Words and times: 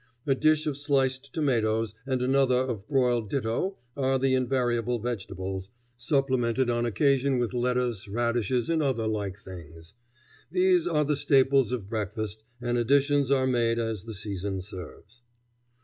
A 0.25 0.33
dish 0.33 0.65
of 0.65 0.79
sliced 0.79 1.31
tomatoes 1.31 1.93
and 2.07 2.23
another 2.23 2.55
of 2.55 2.89
broiled 2.89 3.29
ditto 3.29 3.77
are 3.95 4.17
the 4.17 4.33
invariable 4.33 4.97
vegetables, 4.97 5.69
supplemented 5.95 6.71
on 6.71 6.87
occasion 6.87 7.37
with 7.37 7.53
lettuce, 7.53 8.07
radishes, 8.07 8.67
and 8.67 8.81
other 8.81 9.05
like 9.05 9.37
things. 9.37 9.93
These 10.51 10.87
are 10.87 11.03
the 11.03 11.15
staples 11.15 11.71
of 11.71 11.87
breakfast, 11.87 12.43
and 12.59 12.79
additions 12.79 13.29
are 13.29 13.45
made 13.45 13.77
as 13.77 14.05
the 14.05 14.15
season 14.15 14.61
serves. 14.61 15.21